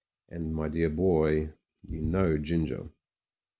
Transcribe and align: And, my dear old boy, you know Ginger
And, 0.29 0.55
my 0.55 0.67
dear 0.67 0.87
old 0.87 0.95
boy, 0.95 1.49
you 1.87 2.01
know 2.01 2.35
Ginger 2.35 2.89